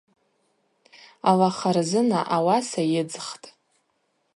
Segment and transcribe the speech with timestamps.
[1.29, 3.47] Ала харзына ауаса йыдзхтӏ.